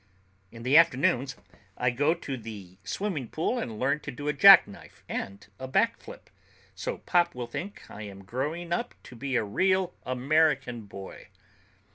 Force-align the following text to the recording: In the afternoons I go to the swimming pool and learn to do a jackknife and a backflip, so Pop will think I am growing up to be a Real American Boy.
In 0.51 0.63
the 0.63 0.77
afternoons 0.77 1.35
I 1.77 1.91
go 1.91 2.15
to 2.15 2.35
the 2.35 2.79
swimming 2.83 3.27
pool 3.27 3.59
and 3.59 3.77
learn 3.79 3.99
to 3.99 4.09
do 4.11 4.27
a 4.27 4.33
jackknife 4.33 5.03
and 5.07 5.45
a 5.59 5.67
backflip, 5.67 6.31
so 6.73 6.97
Pop 6.97 7.35
will 7.35 7.45
think 7.45 7.83
I 7.87 8.01
am 8.01 8.23
growing 8.25 8.73
up 8.73 8.95
to 9.03 9.15
be 9.15 9.35
a 9.35 9.43
Real 9.43 9.93
American 10.03 10.87
Boy. 10.87 11.27